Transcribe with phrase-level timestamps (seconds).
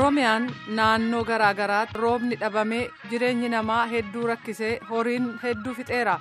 [0.00, 0.46] oromiyaan
[0.76, 6.14] naannoo garaa garaatti roobni dhabamee jireenyi namaa hedduu rakkisee horiin hedduu fixeera.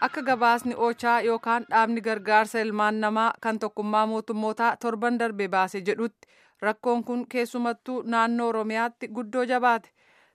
[0.00, 6.28] Akka gabaasni oochaa yookaan dhaabni gargaarsa ilmaan namaa kan tokkummaa mootummootaa torban darbe baase jedhutti
[6.62, 9.90] rakkoon kun keessumattuu naannoo oromiyaatti guddoo jabaate.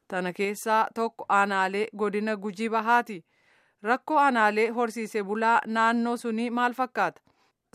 [0.07, 3.25] Tana keessaa tokko aanaalee godina gujii bahaati.
[3.83, 7.21] Rakkoo aanaalee horsiisee bulaa naannoo sunii maal fakkaata?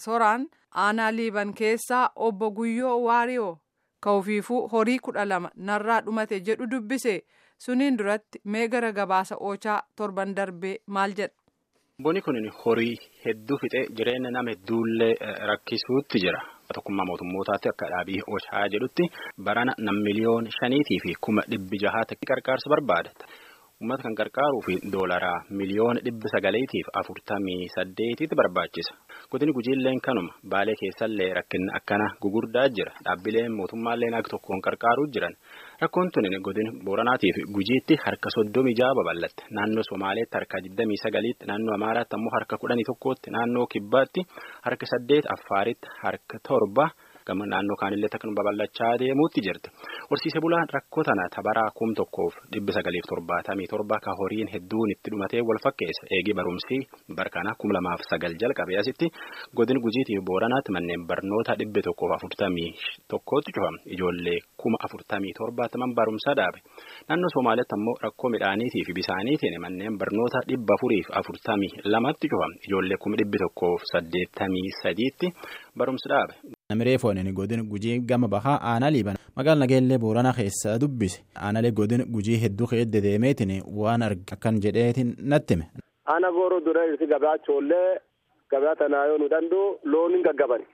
[0.01, 3.59] Soraan aanaa liiban keessaa obbo guyyoo waariyoo
[4.07, 7.15] ka'ufiifuu horii kudha lama narraa dhumate jedhu dubbise
[7.67, 11.35] suniin duratti mee gara gabaasa oochaa torban darbee maal jedha.
[12.03, 15.15] Bonni kun horii hedduu fixee jireenya nama hedduullee
[15.51, 16.41] rakkisuutti jira.
[16.75, 19.05] Tokkummaa mootummootaatti akka dhaabii oochaa jedhutti
[19.49, 23.11] barana nam miliyoon shaniitii fi kuma dhibbi jahaatti qarqaarsa barbaada.
[23.83, 28.93] Uummata kan qarqaaruu fi doolaraa miliyoona dhibba sagaleetiif afurtamii saddeetitti barbaachisa.
[29.33, 32.93] Godini gujiilleen kanuma baalee keessallee rakkinni akkana gugurdaa jira.
[33.05, 35.35] Dhaabbileen mootummaalleen akka tokkoon qarqaaruu jiran.
[35.83, 39.43] Rakkoon tuni godin Booranaatiif gujiitti harka soddomii jaha babal'atte.
[39.57, 44.21] Naannoo Somaaleetti harka digdamii sagaliitti, naannoo Amaaraatti ammoo harka kudhanii tokkootti, naannoo Kibbaatti
[44.67, 46.87] harka saddeet, Affaaritti harka torba.
[47.27, 49.69] Gama naannoo kaanillee takkan babal'achaa deemuutti jirti.
[50.11, 55.11] Horsiisee bulaan rakkoo tana tabaraa kum tokkoof dhibbi sagaliif torbaatamii torba ka horiin hedduun itti
[55.13, 56.05] dhumatee wal fakkeessa.
[56.17, 56.81] Eegii barumsii
[57.19, 59.07] barkana kum lamaaf sagal jalqabee asitti
[59.57, 62.71] godin gujiitiif booranaatti manneen barnoota dhibbi tokkoof afurtamii
[63.13, 63.79] tokkootti cufama.
[63.95, 66.59] Ijoollee kuma afurtamii torbaataman barumsaa dhaabe.
[67.09, 72.55] Naannoo Somaaliyaatti ammoo rakkoo midhaaniitii fi bisaaniitiin manneen barnoota dhibba afuriif afurtamii lamatti cufama.
[72.67, 75.27] Ijoollee kuma dhibbi tokkoof saddeettamii sadiitti
[75.79, 76.35] barumsa dhaabe.
[76.73, 82.05] Namiree foonini godin gujii gama bahaa aanaa liiban magaalaa nageellee booranaa keessa dubbise aanaalee godin
[82.17, 85.65] gujii hedduu keedde deemeetiin waan arge akkan jedheetiin nattime.
[86.15, 87.99] Ana gooroo dura irsi gabaa choollee
[88.55, 90.65] gabaa tanaa yoo nu danda'u loon hin gaggabani.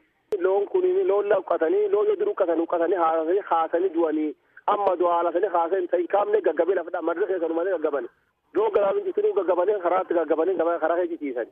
[0.45, 4.31] Loon kuniin loon laqqatanii loon yoo duru uqqatanii uqqatanii haasanii haasanii du'anii
[4.73, 8.09] amma du'a haalasanii haasanii ta'in kaamne gaggabee lafa madda keessa numalee gaggabani.
[8.09, 11.51] Loon gabaabin jitinuu gaggabanii karaatti gaggabanii karaa ciisani.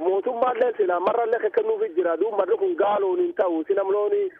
[0.00, 2.16] mootummaallee sila marrallee akka kennuufi jira.
[2.16, 3.64] Duuba marri kun gaaloon hin ta'u.
[3.64, 4.30] Sinam looni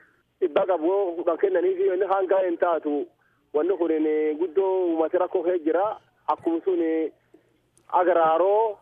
[0.40, 3.06] dhibba qabu kudhan kennanii fi inni hanga hin taatu.
[3.54, 3.92] Wanni kun
[4.38, 5.96] guddoo uummati rakkoo kee jira.
[6.28, 6.80] Akkuma sun
[7.92, 8.78] agaraaroo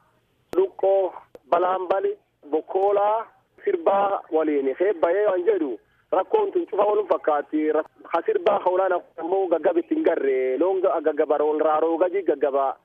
[0.57, 1.13] luqqoo
[1.51, 2.17] balaanbali
[2.51, 3.27] bokkoolaa
[3.65, 4.77] sirbaa waliin.
[4.81, 5.79] Heebbayee waan jedhu
[6.13, 7.69] rakkoon tun cufa walum fakkaatti.
[8.13, 10.59] Ha sirbaa hawlaan ammoo gaggabitti hin garre.
[10.59, 12.77] Loon gaggaba raaroo gaji gaggaba.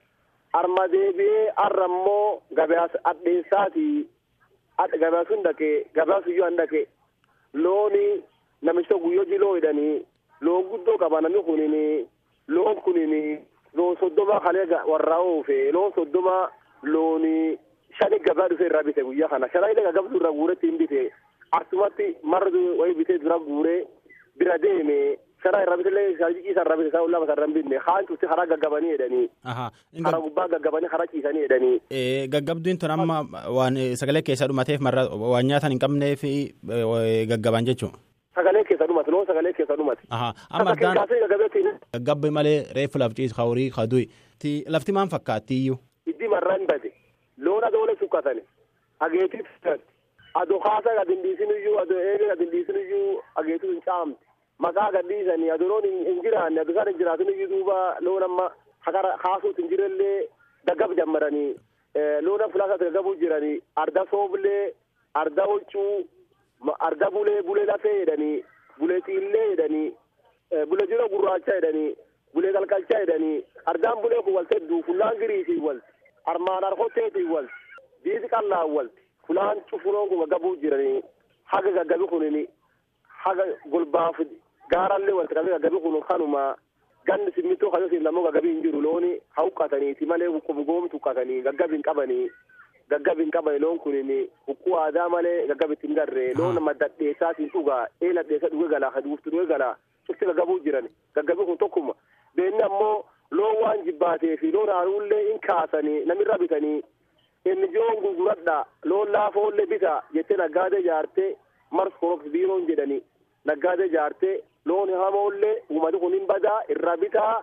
[0.54, 3.88] Arma deebi'ee arra immoo gabaas adheessaati
[5.02, 6.88] gabaasuun dhaqee gabaasuyyuu an dhaqe
[7.54, 8.06] looni
[8.62, 10.06] namicha guyyoo jiloo jedhanii
[10.42, 11.76] loon guddoo qaba namni kunin
[12.48, 13.14] loon kunin
[13.76, 16.36] loon soddoma kalee warraa oofe loon soddoma
[16.84, 17.58] looni
[18.00, 19.50] shani gabaa dhufe irraa bite guyyaa kana.
[19.54, 21.12] Shana illee gaggabsu irraa guuretti hin bite.
[21.52, 23.88] Asumatti marra wayii bitee dura guuree
[24.38, 28.28] bira deeme karaa irraa bitellee ciisa irraa bite isaa lama sarara hin bitne haan cufti
[28.32, 29.28] karaa gaggabanii jedhanii.
[30.08, 31.78] Karaa gubbaa gaggabanii karaa ciisanii jedhanii.
[32.36, 33.18] Gaggabduun tun amma
[33.60, 36.24] waan sagalee keessa dhumateef marra waan nyaatan hin qabneef
[37.34, 37.94] gaggaban jechuun.
[38.36, 40.04] Sagalee keessa dhumate loon sagalee keessa dhumate.
[40.10, 44.08] Amma addaan gaggabbi malee reefu laf ciisu hawrii hadu'i.
[44.76, 45.78] Lafti maan fakkaatti iyyuu.
[46.08, 46.92] Iddi marraan bade
[47.38, 48.42] loon adoole sukkatani
[49.00, 49.42] ageetii
[50.42, 54.26] adoo kaasa gadindiisin iyyuu adoo eegee gadindiisin iyyuu ageetuu hin caamte.
[54.66, 57.78] Maqaa gadhiisanii aduroon hin jiraanne adusaan hin jiraatin iyyuu duuba.
[58.00, 60.28] Loon amma hakara kaasuut hin jirellee
[60.70, 61.56] gaggab jammaranii
[62.28, 64.74] loon fulaasatti gaggabuu jiranii arda sooblee
[65.22, 68.44] arda huccuu arda bulee bulee lafee jedhanii
[68.80, 69.88] bulee xiillee jedhanii
[70.70, 71.90] bulee jiroo gurraacha jedhanii
[72.34, 73.38] bulee qalqalcha jedhanii
[73.74, 75.94] ardaan bulee kun walte hedduu fulaan giriisii walti
[76.34, 77.54] armaan harkotteetii walti
[78.06, 81.02] diisi qallaan walti fulaan cufuroon kun gaggabuu jiranii
[81.56, 82.38] haga gaggabi kunin
[83.26, 83.46] haga
[83.76, 84.22] golbaaf
[84.74, 86.44] gaarallee walti qabee gaggabii kun kanuma
[87.10, 90.30] ganni simmintoo kajoosiif namoo gaggabii hin jiru looni haa uqqataniiti malee
[90.70, 92.30] goomtu uqqatanii gaggabii hin qabanii
[92.94, 94.12] gaggabii hin qabani loon kunin
[94.48, 99.46] huqquu aadaa malee gaggabitti hin garre loon maddadheessaatiin dhugaa eela dheessa dhuge galaa kaduuftu dhuge
[99.54, 99.76] galaa
[100.08, 101.94] cufti gaggabuu jiran gaggabii kun tokkuma
[102.36, 103.06] beenni ammoo
[103.40, 106.78] loon waan jibbaatee fi loon haaruullee hin kaasanii namirra bitanii
[107.52, 108.58] inni joon gurguradha
[108.92, 111.30] loon laafoollee bita jettee naggaadee jaartee
[111.80, 113.02] mars korof biiroon jedhanii
[113.52, 114.36] naggaadee jaartee
[114.70, 117.34] loon hamoollee uummati kun hin badaa irraa bitaa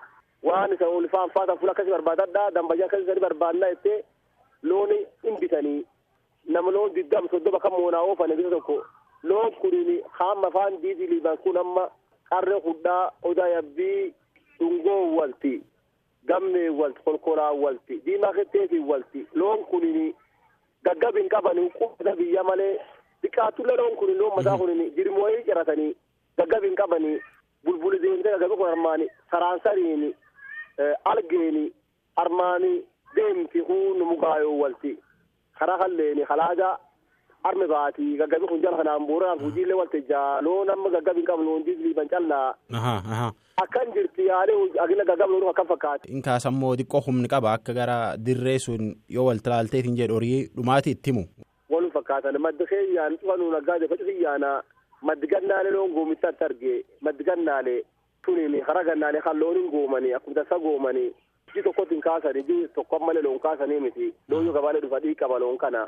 [0.48, 3.98] waan isa ol faanfaatan fuula akkasii barbaadadha dambayyaa akkasii sadi barbaadna jettee
[4.62, 4.90] loon
[5.22, 5.78] hin bitanii
[6.56, 8.76] nama loon diddam soddoma kan moonaa oofane bisa tokko.
[9.22, 11.84] Loon kunin hamma afaan diidii liiban kun amma
[12.30, 14.14] qarree hudhaa odaa yabbii
[14.58, 15.52] dhungoo walti
[16.28, 19.26] gammee walti kolkolaa walti diimaa ketteetii walti.
[19.34, 20.14] Loon kunin
[20.84, 22.74] gaggab hin qabani qubata biyya malee
[23.22, 25.94] Biqaatullee loon kun loon mataa kun jirmooyii ciratanii
[26.38, 27.16] gaggab hin qabanii
[27.64, 30.10] bulbuli deemtee gabi kun armaani saraansariini
[31.12, 31.64] algeeni
[32.24, 32.72] armaani
[33.16, 34.96] deemti kun mugaayoo walti
[35.58, 36.70] karaa kalleeni kalaaga
[37.48, 41.74] arme baati gaggabi kun jala kanaan buuraan hojiilee waltajjaa loon amma gaggabi hin qabnu hundi
[41.84, 43.30] liiban callaa
[43.64, 46.08] akkan jirti yaalee agila gaggabi loon akkan fakkaate.
[46.16, 47.98] Inkaasammoo xiqqoo humni qaba akka gara
[48.28, 51.24] dirree sun yoo wal talaalteetiin jedhu horii dhumaati itti himu.
[51.74, 54.50] Wal fakkaatan maddi keeyyaan cufanu naggaade facu xiyyaana
[55.08, 56.74] maddi gannaalee loon goomichatti arge.
[57.00, 57.80] Maddi gannaalee
[58.26, 61.10] tuniin kara gannaalee kan looniin goomanii akkuma tasa goomanii
[61.54, 64.14] ji tokkotti hin kaasanii ji tokko malee loon kaasanii miti.
[64.28, 65.82] Loon yoo gabaalee dhufa dhiiqaba loon kana.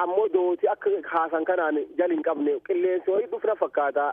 [0.00, 4.04] ammoo dooti akka haasan kanaan jali hin qabne qilleensi horii dhufna fakkaata.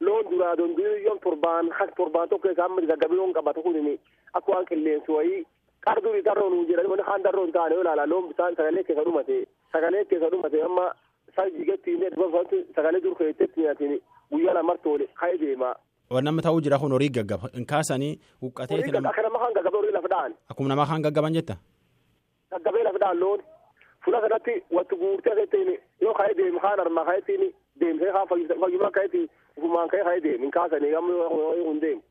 [0.00, 3.92] Loon duraa dondiyoon torbaan has torbaan tokko isaa amma gaggabii loon qabatu kunini
[4.32, 5.44] akka waan qilleensi horii
[5.86, 9.38] qardurii darroon hin jedhani wani haan darroon taane yoo ilaala loon bisaan sagalee keessa dhumate
[9.76, 10.88] sagalee keessa dhumate amma
[11.38, 14.00] inni dhufantu sagalee dur keetetti nyaatin
[14.30, 15.74] guyyaa lamartoole ka'ee deema.
[16.10, 19.52] Waan nama ta'uu jira kun horii gaggaba hin kaasanii huqqateeti Horii nama akka nama kan
[19.54, 21.56] gaggabee horii lafa dha'an akkuma namaa kan gaggaban jetta.
[22.50, 23.40] gaggabee lafa dha'an loon
[24.04, 25.70] fula kanatti wattu guurtee keettiin
[26.00, 29.22] yoo ka'ee deemu kaan armaa ka'eettiin deemsee kaan fayyumaa ka'eetti
[29.56, 31.30] ufumaan ka'ee ka'ee deemu hin kaasanii amma
[31.64, 32.02] hin deemu.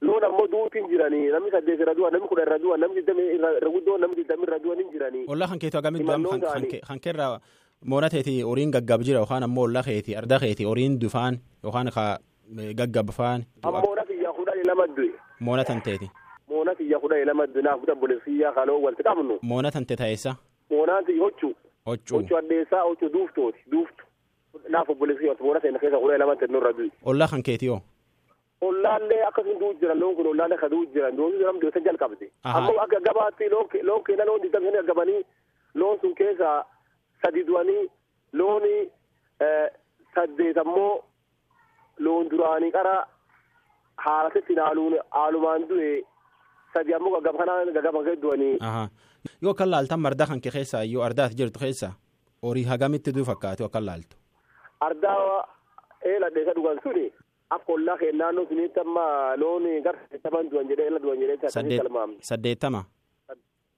[0.00, 3.70] Loon ammoo duutiin jiranii namni saddeet irra du'a namni kudha irra du'a namni digdami irra
[3.76, 5.24] guddoo namni digdami irra du'a hin jiranii.
[5.26, 5.80] Ollaa kan keetu
[7.80, 11.90] kan moona teeti horiin gaggab jira yookaan ammoo ollaa keeti arda keeti horiin dufaan yookaan
[11.94, 12.18] ka
[12.76, 15.12] gaggabfaan Ammoo na fiyyaa kudhanii lama du'e.
[15.40, 16.10] moona tan teeti.
[16.48, 19.38] Moona fiyyaa kudhanii lama du'e naaf buta boleessiyyaa kaloo walitti qabnu.
[19.42, 20.34] Moona tan te taa'essa
[20.70, 21.54] Moonaan ti hoccuu.
[21.86, 24.04] hoccuu Hoccuu addeessaa hoccuu duuftooti duuftu.
[24.68, 26.90] Naaf obboleessiyyaa moona seena keessa kudhanii lama ta'e nurra du'e.
[27.04, 27.80] ollaa kan keeti yoo.
[28.60, 32.30] Ollaallee akkasuma du'u jiran loon kun ollaallee ka du'u jiran doonii jiran doonii jalqabde.
[32.44, 35.22] Ammoo gabaatti loon ke- loon keenya loon digdami shanii argamanii
[35.74, 36.64] loon sun keessa
[37.22, 37.84] sadi du'anii
[38.32, 38.74] looni
[39.46, 39.68] eh,
[40.14, 41.04] saddeet ammoo
[42.06, 42.94] loon duraanii qara
[44.04, 45.90] haalasetti naaluun haalumaan du'e
[46.74, 48.56] sadi ammoo gaggaba kanaan gaggaba kee du'anii.
[48.60, 48.88] Ahaa.
[49.42, 51.92] Yoo kan laaltan marda kan kee keessaa yoo ardaati jirtu keessa
[52.42, 54.16] horii hagamitti duu fakkaatu kan laaltu.
[54.80, 55.44] Ardaa
[56.10, 57.06] eela dheessa dhugan suni
[57.50, 59.04] akka ollaa kee naannoo sunitti amma
[59.42, 61.50] loon gara saddeettaman du'an jedhee eela du'an jedhee
[62.30, 62.84] Saddeettama.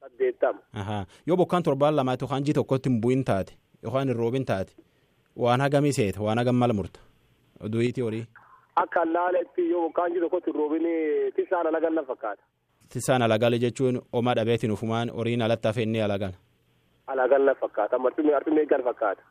[0.01, 1.07] Saddeettama.
[1.27, 3.53] Yoo bokkaan torbaan lamaatti yookaan ji tokkotti hin bu'in taate
[3.85, 4.73] yookaan hin roobin taate
[5.47, 7.01] waan hagamii seeta waan hagam mala murta.
[7.73, 8.27] Du'iitii horii.
[8.81, 10.87] akka laaletti yoo bokkaan ji tokkotti hin roobin
[11.37, 12.43] tisaan alagan na fakkaata.
[12.93, 16.33] Tisaan alagale jechuun homaa dhabeetiin ufumaan horiin alatti hafe inni alagan.
[17.07, 19.23] Alagan na fakkaata martumee artumee gan fakkaata.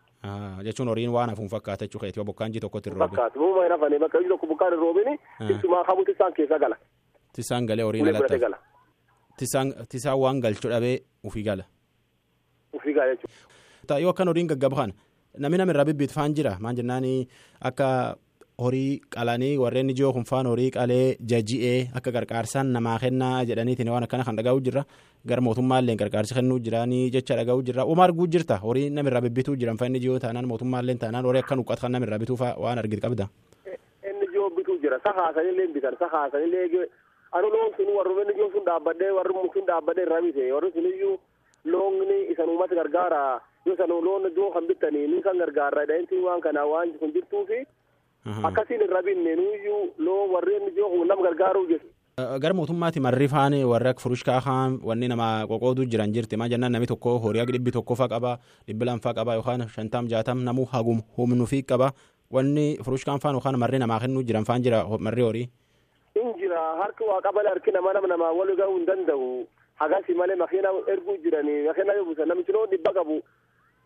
[0.68, 3.08] Jechuun horiin waan hafuun fakkaata jechuu keeti yoo bokkaan ji tokkotti roobin.
[3.10, 5.20] Fakkaatu muuma hin hafane bakka ji tokko bokkaan hin roobin
[7.34, 8.56] tisaan galee horiin alatti hafe.
[9.40, 9.86] Gala.
[9.90, 11.64] Tisaan waan galchuu dhabee ufii gala.
[12.74, 14.00] Ufii gaa jechuudha.
[14.02, 14.94] Yoo akkan horiin gaggaba kana
[15.38, 17.06] namni namirraa bibbiitu faan jira maan jennaan
[17.62, 18.16] akka
[18.60, 24.04] horii qalanii warreen ijoo kun faan horii qalee jaji'ee akka gargaarsaan namaa kennaa jedhaniitiin waan
[24.04, 24.84] akkana kan dhagahu jirra
[25.26, 29.78] gara mootummaallee gargaarsi kennuu jiraanii jecha dhagahu jirra uma arguu jirta horii namirraa bibbituu jiran
[29.78, 33.02] fa inni ijoo taanaan mootummaallee taanaan horii akka nuqqat kan namirraa bituu fa waan argite
[33.08, 33.30] qabda.
[34.10, 36.68] Inni ijoo bituu jira sakaasanillee bitan sakaasanillee
[37.38, 40.86] anu loon sun warri ijoo sun dhaabbadhee warri muk sun dhaabbadhee irraa bite warri sun
[40.94, 41.16] iyyuu
[41.74, 43.22] loonni isan uummata gargaara
[43.66, 47.60] yoo san loon iddoo kan bitanii ni kan gargaara dhahintiin waan kanaa waan kun jirtuufi
[48.50, 51.86] akkasiin irra binne nuyyuu loon warreen kun nama gargaaruu jiru.
[52.44, 56.72] Gara mootummaatti marri faan warra akka furushkaa kaan wanni nama qoqooduu jiran jirti maa jennaan
[56.76, 58.32] namni tokko horii akka dhibbi tokko faa qaba
[58.68, 61.92] dhibbi lamfaa qaba yookaan shantam jaatam namuu hagum humnu fi qaba
[62.32, 65.48] wanni furushkaan faan yookaan marri namaa kennuu jiran faan jira marri horii.
[66.50, 69.30] Jira harki waa qabale harki nama nama namaa wal gahuu hin danda'u
[69.84, 73.18] hagasi malee makiina erguu jiranii makiina yoo buusan namichi loon dhibba qabu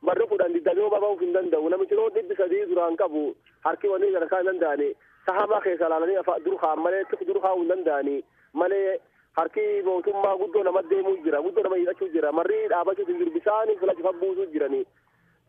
[0.09, 3.23] barri kudhan digdamii homaa bahuuf hin danda'u namichi loon dhibbi sadii duraan qabu
[3.67, 4.89] harki wanni sadarkaa hin danda'ani
[5.27, 6.17] sahamaa keessa laalanii
[6.47, 8.15] dur kaan malee dur kaa'uu hin danda'ani
[8.63, 8.97] malee
[9.39, 12.31] harki mootummaa guddoo nama deemuu jira guddoo nama hidhachuu jira.
[12.39, 14.83] Marri dhaabachuuf hin jiru bisaanii filachuuf buusuu jiranii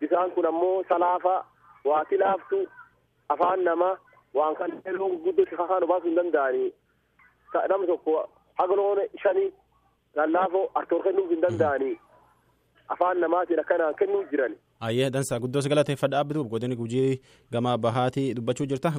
[0.01, 1.35] bisaan kun ammoo salaafa
[1.91, 2.61] waa tilaaftu
[3.35, 3.91] afaan nama
[4.39, 6.71] waan kan loon guddoo si kakaan baasuu hin danda'anii
[7.69, 8.17] namni tokko
[8.61, 9.51] haga loon shanii
[10.17, 11.95] lallaafoo artoor kennuuf hin danda'anii
[12.95, 14.53] afaan namaatiin akkana kennuu jiran.
[14.81, 17.21] Ayyee dansaa guddoo si galateeffadha abbitu godini gujii
[17.53, 18.91] gama bahaatii dubbachuu jirta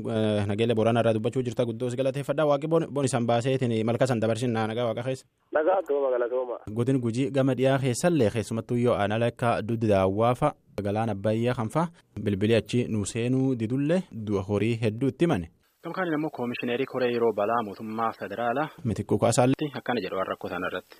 [0.47, 4.51] nageelle boraanaa irraa dubbachuu jirta guddoo si galateeffadha waaqi bon isan baaseetiin malka san dabarsin
[4.51, 5.25] naa nagaa waaqa keessa.
[5.53, 6.57] Nagaa tooma galatooma.
[6.73, 11.87] Godin gujii gama dhiyaa keessallee keessumattuu yoo aan akka duddi daawwaafa galaan abbayyaa kanfa
[12.23, 14.01] bilbilii achi nu seenuu didullee
[14.47, 15.51] horii hedduu itti mane.
[15.84, 19.68] Gamkaan immoo koomishineerii koree yeroo balaa mootummaa federaalaa Mitikkuu kaasaallee.
[19.80, 20.96] akkana jedhu waan rakkoo sana irratti.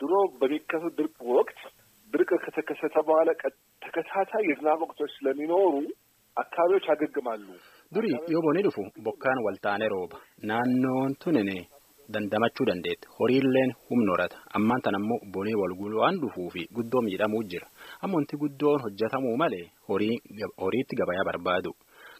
[0.00, 1.58] ድሮ በሚከሰት ድርቅ ወቅት
[2.12, 3.52] ድርቅ ከተከሰተ በኋላ ቀ-
[3.84, 5.74] ተከታታይ የዝናብ ወቅቶች ስለሚኖሩ
[6.42, 7.44] አካባቢዎች ያገግማሉ።
[7.94, 10.18] Durii yoo bonii dhufu bokkaan waltaanee rooba
[10.50, 11.56] naannoon tunini
[12.14, 17.42] dandamachuu dandeetti horiilleen humna horata ammaan tan ammoo bonii walguluu waan dhufuu fi guddoo miidhamuu
[17.52, 17.68] jira
[18.06, 19.64] ammonti guddoon hojjetamuu malee
[20.62, 21.70] horiitti gabayaa barbaadu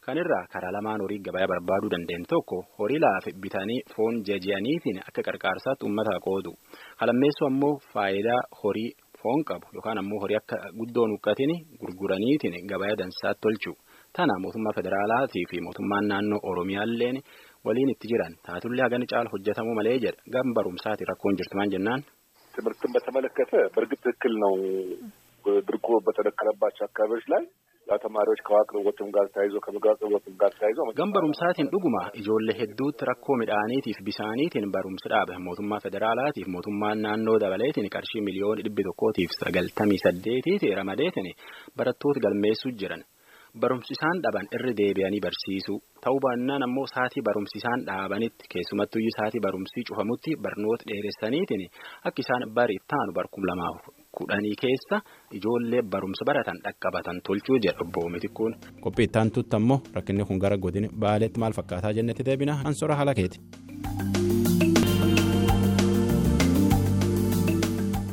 [0.09, 5.21] Kan irraa karaa lamaan horii gabaa barbaaduu dandeen tokko horii laafe bitanii foon jaji'aniitiin akka
[5.27, 6.51] qarqaarsaatti uummata qoodu.
[7.01, 8.89] Halammeessoo ammoo faayidaa horii
[9.21, 13.71] foon qabu yookaan ammoo horii akka guddoo nuqqatiin gurguraniitiin gabaa dansaatti tolchu.
[14.15, 17.17] Tana mootummaa federaalaatii fi mootummaan naannoo Oromiyaalleen
[17.65, 22.01] waliin itti jiran taatullee hagan caala hojjetamuu malee jedha gam barumsaati rakkoon jirtu maan jennaan.
[22.55, 24.53] ትምህርትን በተመለከተ በእርግጥ ትክክል ነው
[25.67, 27.43] ድርቁ በተደከለባቸው አካባቢዎች ላይ
[28.02, 33.36] ተማሪዎች ከውሃ አቅርቦትም ጋር ተያይዞ ከምግብ አቅርቦትም ጋር ተያይዞ gam barumsaatiin dhuguma ijoollee hedduutti rakkoo
[33.42, 40.72] midhaaniitiif bisaaniitiin barumsi dhaabe mootummaa federaalaatiif mootummaan naannoo dabaleetiin qarshii miliyoona dhibbi tokkootiif sagaltamii saddeetiiti
[40.80, 41.28] ramadeetiin
[41.78, 43.02] barattoota galmeessuu jiran.
[43.62, 49.44] Barumsi isaan dhaban irra deebi'anii barsiisuu ta'uu baannaan ammoo saatii barumsi isaan dhaabanitti keessumattuu saatii
[49.46, 51.62] barumsii cufamutti barnoota dheeressaniitiin
[52.08, 53.78] akka isaan bari taanu barkum lamaaf
[54.19, 55.01] Kudhanii keessa
[55.39, 58.53] ijoollee barumsa baratan dhaqqabatan tolchuu jedha obbo Mitikkuun.
[58.83, 63.13] Qophii itti aantutti ammoo rakkinni kun gara godina baaleetti maal fakkaataa jennetti deebina ansora haala
[63.21, 63.39] keeti.